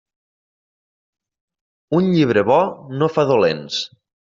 [1.99, 2.59] Un llibre bo
[2.97, 3.81] no fa dolents.